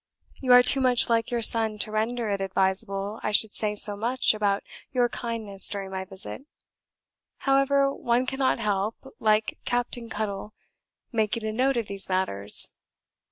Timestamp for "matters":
12.09-12.71